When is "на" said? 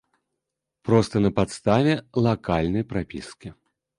1.25-1.31